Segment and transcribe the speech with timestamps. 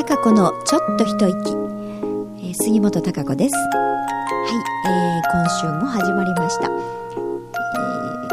[0.00, 1.50] 高子のちょっと一息、
[2.38, 3.54] えー、杉本高子です。
[3.54, 4.00] は
[4.48, 6.74] い、えー、今週も始まりました、え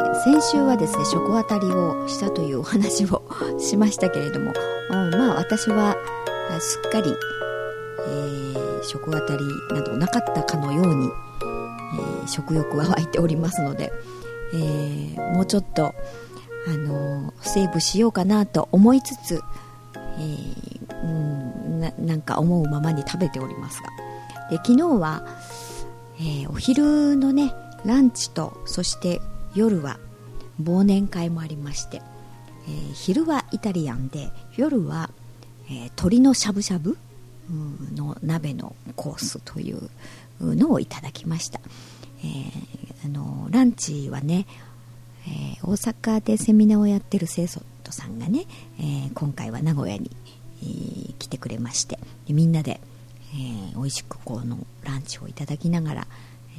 [0.01, 3.21] ー、先週はですね食当たりをしたというお話を
[3.59, 4.53] しましたけれども、
[5.11, 5.97] まあ私は
[6.61, 7.13] すっかり、
[8.07, 9.43] えー、食当たり
[9.75, 13.91] などなかったかのように、えー、食欲は湧いておりますので、
[14.53, 15.93] えー、もうちょっと
[16.65, 19.41] あのセーブしようかなと思いつつ、
[20.17, 23.89] えー、うんななんか思うままに食べておりますが。
[24.49, 25.25] で昨日は、
[26.19, 27.53] えー、お昼のね
[27.85, 29.21] ランチとそして
[29.55, 29.99] 夜は
[30.61, 32.01] 忘年会もありまして、
[32.67, 35.09] えー、昼はイタリアンで夜は、
[35.67, 36.97] えー、鶏のしゃぶしゃぶ
[37.95, 39.89] の鍋のコースという
[40.41, 41.59] のをいただきました、
[42.19, 44.45] えー、あのランチはね
[45.27, 47.61] えー、大阪でセミナーをやってる清楚
[47.91, 48.45] さんがね、
[48.79, 50.09] えー、今回は名古屋に、
[50.61, 52.79] えー、来てくれましてでみんなで、
[53.33, 56.07] えー、美味しくこのランチをいただきながら、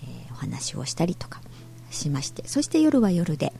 [0.04, 1.40] えお話をしたりとか
[1.90, 3.52] しましてそして夜は夜で、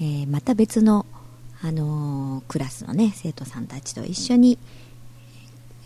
[0.00, 1.06] えまた別の、
[1.62, 4.58] あのクラスのね生徒さんたちと一緒に、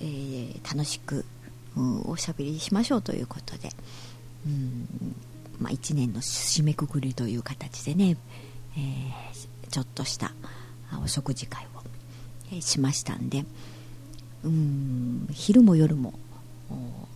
[0.01, 1.25] え楽しく、
[2.07, 3.71] おしゃべりしましょうということで、
[4.47, 4.87] うん
[5.59, 8.17] まあ、1年の締めくくりという形でね、
[8.77, 10.33] え、ちょっとした
[11.03, 11.67] お食事会
[12.53, 13.45] を、しましたんで
[14.45, 16.15] うん昼も夜も、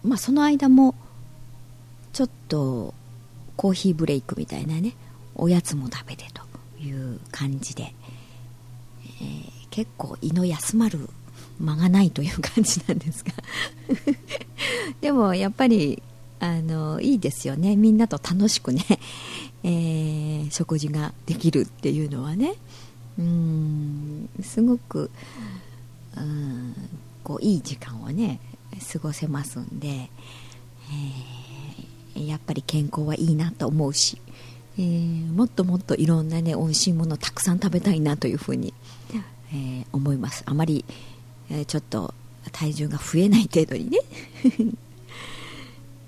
[0.03, 0.95] まあ、その間も
[2.13, 2.95] ちょっと
[3.57, 4.95] コーヒーブレイクみたいなね
[5.35, 6.43] おやつも食べてと
[6.83, 7.95] いう感じで、
[9.05, 11.09] えー、結構胃の休まる
[11.61, 13.33] 間がないという感じなんですが。
[15.01, 16.03] でもやっぱり
[16.41, 17.77] あのいいですよね。
[17.77, 18.85] みんなと楽しくね、
[19.65, 22.55] えー、食事ができるっていうのはね。
[23.19, 25.11] うんすごく
[26.17, 26.75] うん
[27.23, 28.41] こういい時間をね
[28.93, 29.89] 過ごせますんで、
[32.15, 34.21] えー、やっぱり健康はいいなと思うし、
[34.79, 38.75] えー、もっともっといろんなね美味しいものたくさん食べたいなというふうに、
[39.53, 40.43] えー、思います。
[40.47, 40.85] あまり、
[41.51, 42.15] えちょっと
[42.53, 43.99] 体重が増えない程度にね。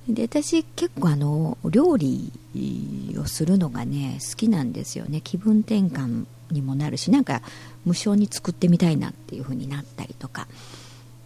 [0.09, 2.33] で私結構あの料理
[3.17, 5.21] をするのがね好きなんですよね。
[5.21, 7.43] 気分転換にもなるしなんか
[7.85, 10.49] 無償に作ってみたいなっていう風になったりとか。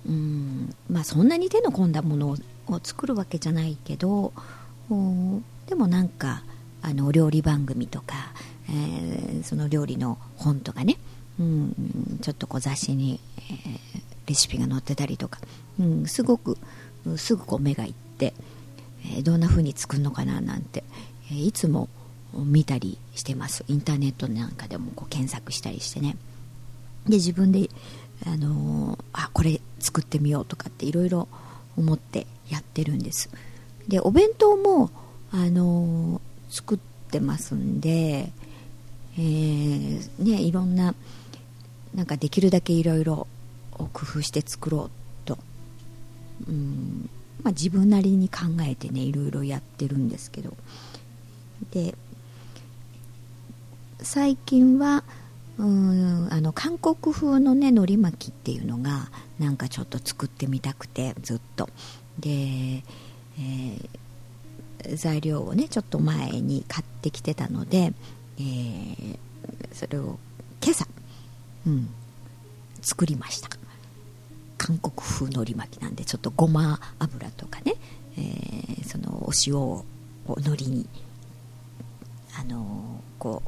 [0.06, 0.74] うん。
[0.90, 2.36] まあそんなに手の込んだもの
[2.68, 4.32] を作るわけじゃないけど
[5.66, 6.42] でもなんか
[6.82, 8.14] あの料理番組とか、
[8.68, 10.98] えー、その料理の本とかね、
[11.38, 13.20] うん、ちょっとこう雑誌に、
[13.50, 15.40] えー、レシピが載ってたりとか、
[15.80, 16.58] うん、すごく
[17.16, 18.34] すぐこう目がいって。
[19.12, 20.84] えどんな風に作るのかななんて、
[21.30, 21.88] えいつも
[22.32, 23.64] 見たりしてます。
[23.68, 26.16] インターネットなんかでもこう検索したりしてね。
[27.06, 27.68] で自分で、
[28.26, 31.28] あの、あこれ作ってみようとかっていろいろ
[31.76, 33.30] 思ってやってるんです。
[33.88, 34.90] でお弁当も、
[35.30, 36.78] あの、作っ
[37.10, 38.32] てますんで、
[39.16, 40.94] えー、ね、いろんな
[41.94, 43.26] なんかできるだけいろいろ
[43.70, 44.90] 工夫して作ろう
[45.24, 45.38] と、
[46.48, 47.08] うん
[47.42, 50.56] まあ、自分なりに考えてねいろいろやってるんですけど。
[51.72, 51.94] で
[54.00, 55.02] 最近は
[55.56, 61.68] うんあの韓国風のね海苔巻きっていうのがなんかちょっと作ってみたくてずっと。
[62.18, 67.92] で、えー、材料をねちょっと前に買ってきてたので、
[68.38, 69.18] えー、
[69.72, 70.18] それを
[70.62, 70.86] 今朝、
[71.66, 71.88] うん、
[72.80, 73.48] 作りました。
[74.58, 77.74] 韓国風のり巻きなんでちょっとごま油とかね、
[78.16, 79.84] えー、そのお塩を
[80.26, 80.86] 海苔に
[82.38, 83.42] あのー、こ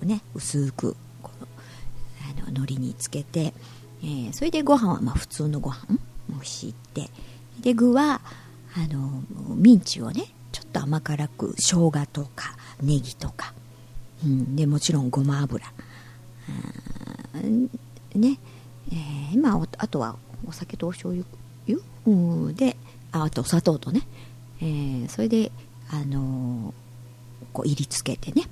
[0.00, 0.96] うね薄く
[2.56, 3.52] 海苔につけて、
[4.02, 7.08] えー、それでご飯はまあ普通のご飯も敷いて
[7.60, 8.20] で具は
[8.76, 9.22] あの
[9.54, 13.54] ミンチをねちょっと甘辛く生姜とかネギとか、
[14.24, 15.64] うん、でもちろんごま油。
[18.14, 18.38] ね
[18.90, 20.16] えー、まああとは
[20.46, 21.80] お酒とお醤油？
[22.06, 22.76] うんで
[23.12, 24.02] ああと砂糖とね、
[24.60, 25.50] えー、それで
[25.90, 26.72] あのー、
[27.52, 28.44] こう入りつけてね。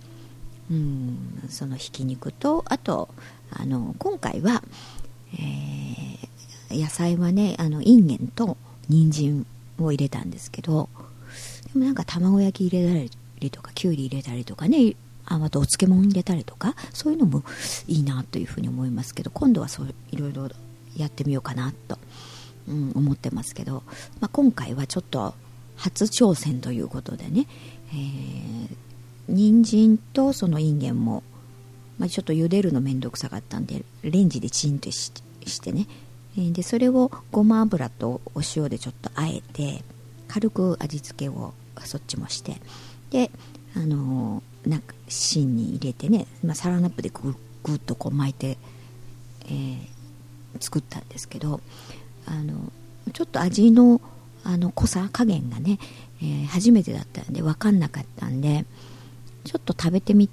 [0.70, 1.43] うん。
[1.49, 3.08] そのひき肉とあと
[3.50, 4.62] あの今回は、
[5.34, 8.56] えー、野菜はねあのインゲンと
[8.88, 9.46] 人参
[9.78, 10.88] を入れたんですけど
[11.72, 14.94] でもなんか卵焼き入れたりとかきゅうり入れたりとかね
[15.26, 17.43] ああとお漬物入れたりとかそういうのも
[17.87, 20.49] いいなというふうに思いますけど今度はそういろいろ
[20.96, 21.99] やってみようかなと、
[22.69, 23.82] うん、思ってますけど、
[24.20, 25.34] まあ、今回はちょっと
[25.76, 27.46] 初挑戦ということでね、
[27.90, 28.69] えー、
[29.28, 31.22] 人参とそのインゲンも、
[31.98, 35.10] まあ、ちょっと茹でるの面倒くさかったんでレンジでチンとし
[35.60, 35.86] てね、
[36.36, 39.82] でそれをごま油とお塩でちょっとあえて
[40.28, 41.54] 軽く味付けを
[41.84, 42.60] そっちもして。
[43.10, 43.30] で
[43.76, 48.58] あのなんか芯に入れてね、まあ、サランラップでぐぐっとこう巻いて、
[49.46, 49.86] えー、
[50.60, 51.60] 作ったんですけど
[52.26, 52.72] あの
[53.12, 54.00] ちょっと味の
[54.42, 55.78] あの濃さ加減がね、
[56.20, 58.66] えー、初めてだったんで分かんなかったんで
[59.44, 60.29] ちょっと食べてみ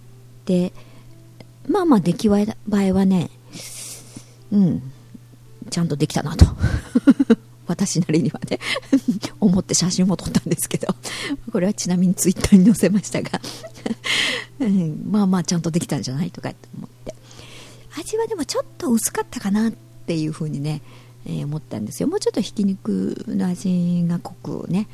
[0.46, 0.74] て。
[1.68, 2.56] まあまあ出来栄
[2.86, 3.30] えはね
[4.52, 4.92] うん。
[5.69, 6.46] ちゃんとできたなと。
[7.68, 8.60] 私なりにはね
[9.40, 10.94] 思って写真も撮ったんですけど。
[11.52, 13.40] これはちなみにツイッターに載せましたが。
[14.60, 17.16] うん、まあまあちゃんとできたんじゃないとかって思って。
[17.98, 19.74] 味はでもちょっと薄かったかなっ
[20.06, 20.81] ていうふうにね、
[21.25, 22.10] えー、思ったんですよ。
[22.10, 24.88] もうちょっとひき肉の味が濃くね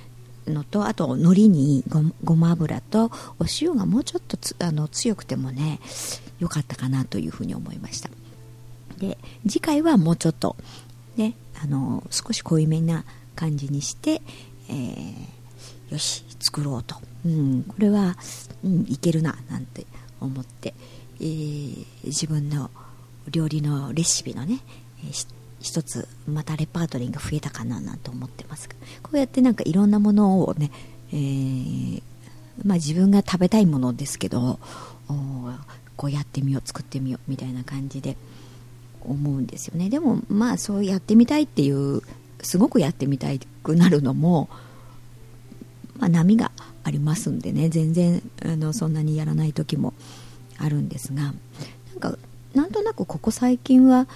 [0.49, 1.83] のとあと海苔に
[2.23, 5.79] ごま油とお塩がもうちょっとあの強くてもね
[6.39, 8.09] 良かったかなというふうに思いました。
[8.97, 9.17] で
[9.47, 10.55] 次回はもうちょっと
[11.15, 13.05] ねあの少し濃いめな
[13.35, 14.21] 感じにして、
[14.69, 16.95] えー、よし作ろうと、
[17.25, 18.15] うん、これは、
[18.63, 19.85] うん、いけるななんて
[20.19, 20.73] 思って、
[21.19, 22.71] えー、自分の
[23.29, 24.59] 料理のレシピのね、
[25.03, 25.27] えー、
[25.59, 28.69] 一つまたレパートリーが増えたかななんて思ってます
[29.01, 30.71] こうやってなんかいろんなものをね、
[31.11, 32.01] えー、
[32.63, 34.59] まあ、自分が食べたいものですけど
[35.95, 38.17] こうやってみよう作ってみようみたいな感じで
[39.01, 39.89] 思うんですよね。
[39.89, 42.01] でもまあそうやってみたいっていう
[42.41, 43.27] すごくやってみた
[43.63, 44.49] くなるのも、
[45.97, 46.51] まあ、波が
[46.83, 47.69] ありますんでね。
[47.69, 49.93] 全然あのそんなにやらない時も
[50.57, 51.33] あるんですがなん
[51.99, 52.17] か
[52.53, 54.07] なんとなくここ最近は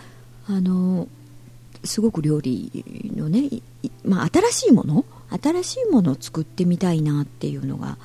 [0.48, 1.08] あの
[1.84, 2.86] すごく料理
[3.16, 3.50] のね、
[4.04, 5.06] まあ、新しいもの？
[5.30, 7.98] 新しいものを作ってみたいなっていうのが、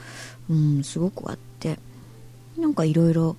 [0.49, 1.79] うん、すごくあって。
[2.57, 3.37] なんかいろいろ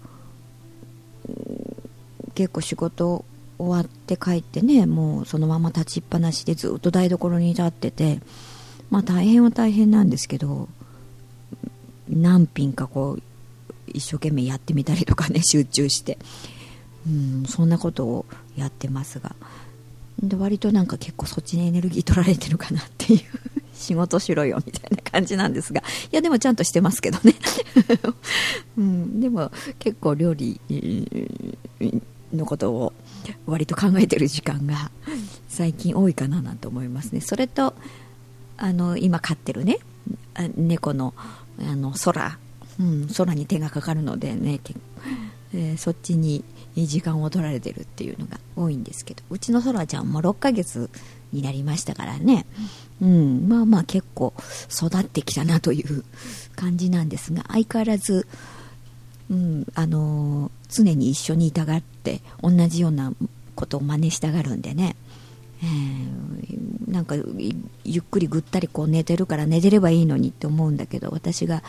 [2.35, 3.25] 結構仕事
[3.57, 8.19] 終わって帰ってねもうそのまま立ちっぱなしでずっと台所に立ってて
[8.91, 10.69] まあ大変は大変なんですけど
[12.07, 13.23] 何品かこう
[13.87, 16.19] 一生懸命やってみたりとかね集中して。
[17.07, 18.25] うんそんなことを
[18.55, 19.35] やってますが。
[20.21, 23.21] で割となんか結構そっちにエネルギー取られてるかなっていう
[23.73, 25.81] 仕事しろよみたいな感じなんですが。
[25.81, 25.83] い
[26.15, 27.35] やでもちゃんとしてますけどね、
[28.77, 30.59] うん、でも結構料理
[32.33, 32.93] のことを
[33.45, 34.89] 割と考えてる時間が
[35.47, 37.21] 最近多いかななんて思いますね。
[37.21, 37.75] それと
[38.57, 39.77] あの今飼ってるね。
[40.55, 41.13] 猫の
[41.59, 42.37] あの空、
[42.79, 44.59] うん、空に手がかかるのでね、
[45.53, 46.43] えー、そっちに
[46.75, 50.89] 時間を取られてるっていうのが多いんですけどうちの空ちゃんも6ヶ月
[51.33, 52.45] になりましたからね、
[53.01, 54.33] うん、まあまあ結構
[54.69, 56.03] 育ってきたなという
[56.55, 58.27] 感じなんですが相変わらず、
[59.29, 63.13] うん、あの常に一緒にいたがって同じような
[63.55, 64.95] ことを真似したがるんでね、
[65.63, 67.15] えー、なんか
[67.83, 71.63] ゆっくりぐったりこう寝てるから寝てればいいのにって思うんだけど私が、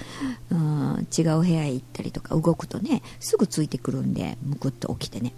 [0.51, 5.33] うん、違う部屋へ行ったりとか動くとねすぐついてくるんでむくっと起きてね、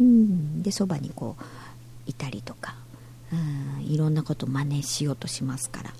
[0.00, 1.42] うん、でそばにこう
[2.06, 2.76] いたりとか、
[3.32, 5.90] うん、いろんなこと真似しようとしますから。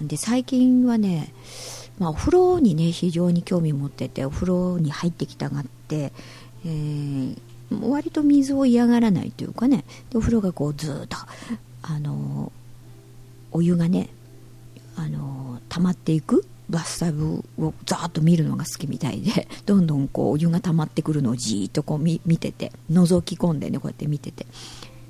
[0.00, 1.32] で最近はね、
[1.98, 6.12] まあ、お風呂にね非常に興味持っててお風呂に入ってきたがって、
[6.64, 7.36] えー、
[7.70, 9.84] 割と水を嫌がらないというかね。
[10.10, 11.16] でお風呂がこうずっと
[11.82, 12.52] あの
[13.52, 14.08] お湯がね
[14.96, 24.46] あの溜まっていくバスタブをざーっと見るのが好きみたいで どんどんこうお湯が溜まってくるのをじーっとこう見てて覗き込んでねこうやって見てて。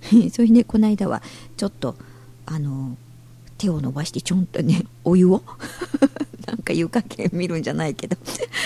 [0.32, 1.22] それでこの間は
[1.56, 1.96] ちょっと
[2.46, 2.96] あの
[3.58, 5.42] 手を伸ばしてちょんとねお湯を？
[6.46, 8.16] なんか湯加減見るんじゃないけど。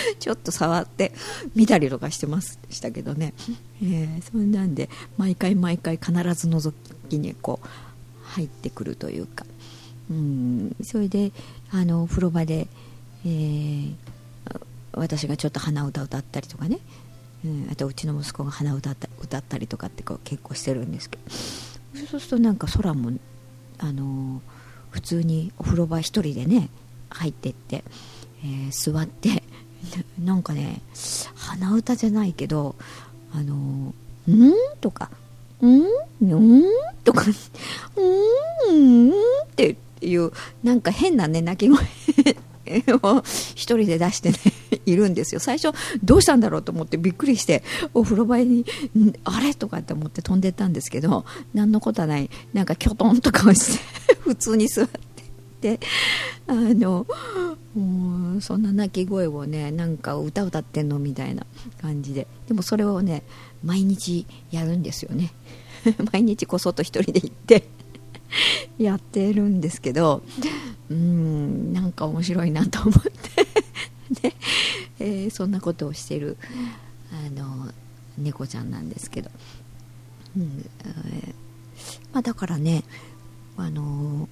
[0.19, 1.13] ちょっと触って
[1.55, 3.35] 見たりとかしてましたけどね、
[3.83, 6.73] えー、そんなんで毎回毎回必ず覗
[7.09, 7.69] きにこう
[8.23, 9.47] 入ってくるというか。
[10.11, 11.33] うんそれで
[11.71, 12.67] あの風呂場で、
[13.25, 13.95] えー、
[14.93, 16.81] 私がちょっと鼻歌歌ったりとかね、
[17.45, 21.23] うん、あとうちの息子が鼻歌った歌ったりとかってこう結構してるんですけど。
[22.07, 23.13] そうするとなんか空も
[23.79, 24.43] あの
[24.91, 26.69] 普通にお風呂場一人でね
[27.11, 27.85] 入ってって、
[28.45, 29.43] えー、座って
[30.23, 30.81] なんかね
[31.35, 32.75] 鼻歌じゃないけど
[33.35, 33.55] あの
[34.29, 35.11] 「ん?」とか
[35.63, 35.83] 「ん?」
[36.25, 36.65] ん
[37.05, 37.25] とか
[37.97, 39.13] 「うん」っ
[39.57, 40.33] ていう
[40.63, 41.79] なんか変なね鳴き声
[43.03, 43.23] を
[43.55, 44.39] 一人で出してね
[44.87, 45.41] いるんですよ。
[45.41, 48.65] 最初どうしたんだろうと思ってびっくりしてお風呂場に
[49.25, 49.55] あれ？
[49.55, 52.31] とかって思って飛んでったんですけど何のことはない。
[52.53, 53.85] なんかきょとんとかして
[54.21, 55.01] 普通に座って
[55.63, 55.81] て
[56.47, 57.07] あの
[57.75, 61.47] もうそんな鳴き声をねなんか歌歌ってんのみたいな
[61.81, 62.27] 感じで。
[62.49, 63.23] でもそれをね
[63.65, 65.33] 毎日やるんですよね。
[66.13, 67.65] 毎日こそっと一人で行って
[68.79, 70.23] やってるんですけど
[70.91, 73.47] うんなんか面白いなと思って。
[74.29, 74.35] ね
[74.99, 76.37] えー、そんなことをしてる
[77.11, 77.73] あの
[78.19, 79.31] 猫ちゃんなんですけど、
[80.37, 81.35] うんえー
[82.13, 82.85] まあ、だからね
[83.57, 84.29] あの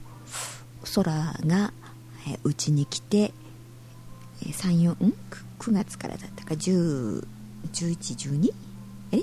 [0.95, 1.13] 空
[1.47, 1.73] が
[2.45, 3.33] うち、に来て
[4.43, 4.97] 34
[5.59, 6.55] 9, 月からだったか。
[6.55, 8.53] 101112
[9.13, 9.23] え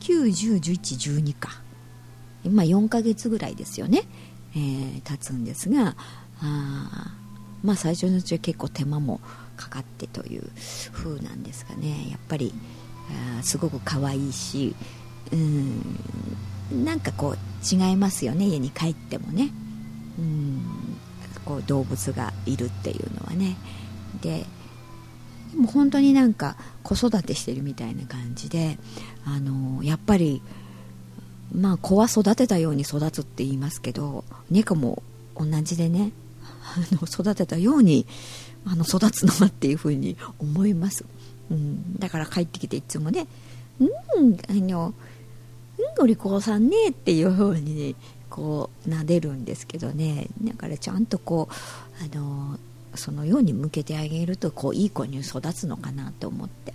[0.00, 1.50] ？9101112か。
[2.44, 4.02] 今4ヶ月ぐらいですよね、
[4.54, 5.96] えー、経つんですが
[6.40, 7.12] あ
[7.64, 9.20] まあ最初のうちは結構手間も
[9.56, 10.48] かかってという
[10.92, 12.10] 風なんですがね。
[12.10, 12.54] やっぱり
[13.38, 14.76] あすごく可愛いし
[15.32, 17.36] うんなんかこう
[17.74, 18.46] 違いますよね。
[18.46, 19.50] 家に帰ってもね。
[20.18, 20.62] うん
[21.44, 23.56] こう動物がいるっていうのはね。
[24.20, 24.44] で
[25.50, 28.78] でも本当になんか子育てしてるみたいな感じで
[29.24, 30.42] あのやっぱり
[31.52, 35.02] まあ子は育てたように育つって言いますけど猫も
[35.36, 38.06] 同じでねあの育てたように
[38.66, 41.06] あの育つのはっていうふうに思います、
[41.50, 43.26] うん、だから帰ってきていつもね
[43.80, 44.92] 「うんあの
[45.78, 47.94] うんお利口さんねっていう風に、ね、
[48.38, 50.28] こう撫でるんですけどね。
[50.44, 52.56] だからちゃんとこうあの
[52.94, 56.72] そのように向けてあげるとこういい子に育つのかなと思って。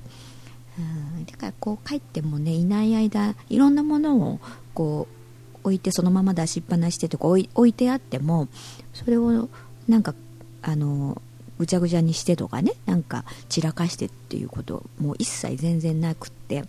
[0.78, 0.82] う
[1.22, 1.26] ん。
[1.26, 4.40] だからこう帰ってもねいない間いろんなものを
[4.74, 8.50] こう置いてそのまま出しっぱなしてとか置いてあっても
[8.94, 9.48] それを
[9.88, 10.14] なんか
[10.62, 11.22] あの
[11.60, 16.66] ぐちゃぐちゃにしてとかねなんか散らかしてっていうこともう一切全然なくって。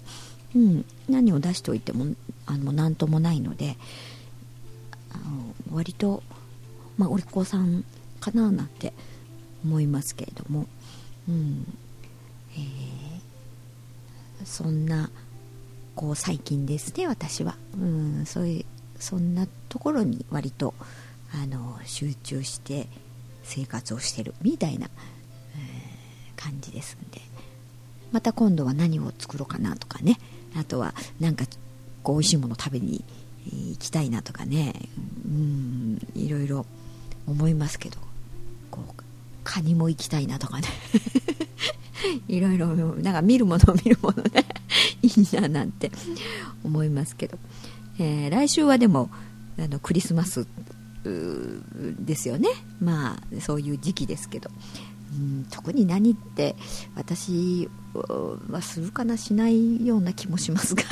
[0.54, 2.06] うん、何を出しておいても
[2.46, 3.76] あの何ともないので。
[5.14, 6.22] あの割と、
[6.98, 7.84] まあ、お利口さん
[8.20, 8.92] かななんて
[9.64, 10.66] 思いますけれども、
[11.28, 11.66] うん。
[12.56, 15.10] えー、そんな
[15.96, 18.64] こう最近ですね私は、うん、そういう
[19.00, 20.72] そんなところに割と
[21.32, 22.86] あの集中して
[23.42, 27.20] 生活をしてるみたいな、えー、感じですんで。
[28.12, 30.20] また今度は何を作ろうかなとかね。
[30.56, 31.46] あとはなんか
[32.04, 33.04] こう美味しいもの食べに
[33.44, 34.74] 行きたいなとかね。
[35.26, 35.98] うん。
[36.14, 36.66] いろいろ
[37.26, 37.98] 思いますけど。
[38.70, 39.02] こう
[39.44, 40.68] カニも行きたいなとかね。
[42.28, 44.44] いろいろなんか見るもの見るものね。
[45.02, 45.90] いいななんて
[46.64, 47.38] 思いますけど、
[47.98, 49.10] えー、来週はでも
[49.58, 50.46] あのクリスマス
[51.04, 52.48] ですよね。
[52.80, 54.50] まあそういう時期ですけど。
[55.50, 56.56] 特に何って
[56.94, 57.68] 私
[58.50, 60.82] はするかなしないような気もしますが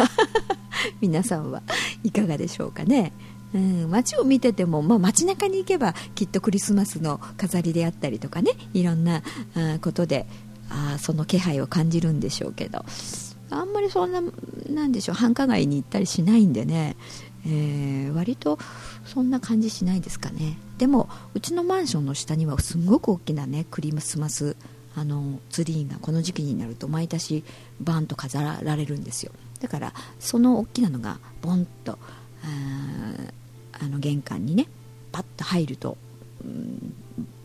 [1.01, 1.63] 皆さんは
[2.05, 3.13] いかがでしょうかね。
[3.55, 9.23] うん、街を見てても、まあ、街中に行けばきっとクリスマスの飾りであったりとかねいろんな
[9.55, 10.27] あことで
[10.71, 12.83] あその気配を感じるんでしょうけど
[13.51, 14.23] あんまりそんな
[14.71, 16.97] なんでしょう繁華街に行ったりしないんでね、
[17.45, 18.59] えー、割と
[19.05, 20.59] そんな感じしないですかね。
[20.79, 24.57] でもうちのマンションの下にはすごく大きなねクリスマス
[24.95, 27.45] あのツリーがこの時期になると毎年
[27.81, 29.33] バンと飾られるんですよ。
[29.61, 31.99] だからその大きなのがボンと
[33.73, 34.67] あの玄関にね
[35.13, 35.97] パッと入ると、
[36.45, 36.95] うん、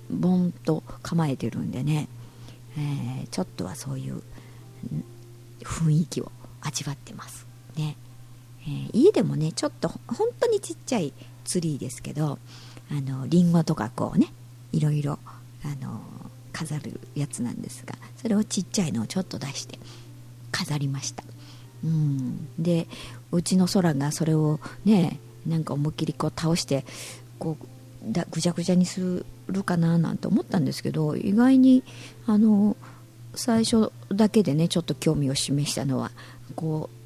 [0.10, 2.08] ボンと構えてるんでね、
[2.78, 4.22] えー、ちょっとはそういう
[5.62, 7.46] 雰囲気を味わってます。
[7.76, 7.96] ね、
[8.68, 11.14] えー、家でもねちょっと本当にちっちゃい
[11.46, 12.38] ツリーですけど
[12.92, 14.28] あのリンゴとかこうね
[14.74, 15.20] いろいろ
[15.64, 16.02] あの
[16.52, 19.80] 飾るやつなんですがそれをちっちゃいのをちょっと出して
[20.52, 21.24] 飾りました。
[21.84, 22.48] うん。
[22.58, 22.88] で
[23.32, 26.86] うちの空がそれをねなんか思いっきりこう倒して
[27.40, 31.84] こうだぐちゃぐちゃにするかななんて思ったんですけど意外に
[32.26, 32.76] あの
[33.36, 36.12] 最初だけでねちょっと興味を示したのは
[36.56, 36.98] こう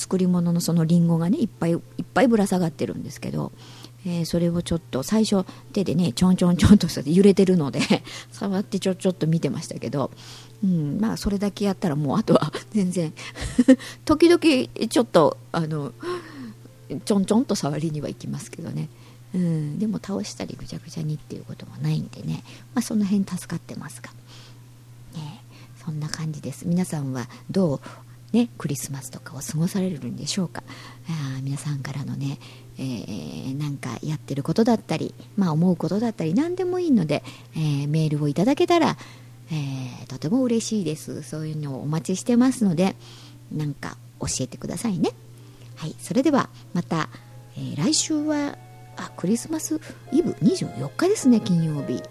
[0.00, 1.80] 作り物のそのりんごがねいっぱいいっ
[2.14, 3.52] ぱいぶら下がってるんですけど
[4.06, 7.80] えー、それをちょっと最初手でねちょんちょんちょんとして揺れてるので
[8.32, 10.10] 触ってちょちょっと見てましたけど、
[10.64, 13.12] うん、まあそれだけやったらもうあとは 全然
[14.06, 15.92] 時々ちょっとあの
[17.04, 18.88] ちょんちょんと触りには行きますけどね、
[19.34, 22.42] うん、でも倒したりぐちゃぐちゃにっていうこともないんでね、
[22.74, 24.10] まあ、その辺助かってますが、
[25.14, 25.42] ね、
[25.84, 26.66] そんな感じです。
[26.66, 27.80] 皆さんはどう
[28.32, 30.62] ね、クリスマスとかを過ごされるんでしょうか。
[31.08, 32.38] あ皆さんからのね、
[32.78, 37.22] えー、なんかやってることだったり、まあ、思うことだったり何でもいいので、
[37.54, 38.96] えー、メールをいただけたら、
[39.50, 41.22] えー、とても嬉しいです。
[41.22, 42.94] そういうのをお待ちしてますので
[43.52, 45.10] なんか教えてくださいね。
[45.76, 47.08] はいそれではまた、
[47.56, 48.56] え、来週は
[48.96, 49.80] あクリスマス
[50.12, 52.02] イブ24日ですね金曜日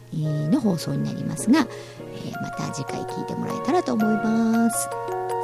[0.49, 4.89] の放送になりますが、え、また次回聞いてもらえたらと思います。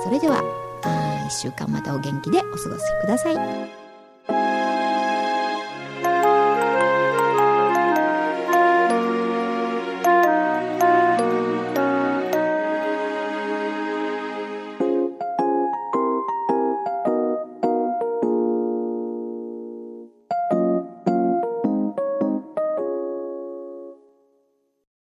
[0.03, 0.64] それでは。
[0.89, 3.84] 1週間またお元気でお過ごしください。